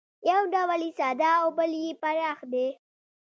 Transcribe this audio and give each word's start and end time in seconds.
یو 0.29 0.41
ډول 0.53 0.81
یې 0.87 0.91
ساده 0.99 1.31
او 1.41 1.47
بل 1.57 1.71
یې 1.81 1.91
پراخ 2.01 2.39
دی 2.53 2.67